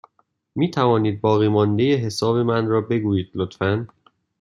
[0.55, 3.87] می توانید باقیمانده حساب من را بگویید، لطفا؟